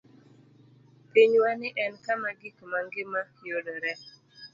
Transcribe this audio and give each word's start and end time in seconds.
Pinywani 1.11 1.69
en 1.83 1.93
kama 2.05 2.29
gik 2.39 2.57
ma 2.69 2.79
ngima 2.85 3.21
yudoree. 3.47 3.99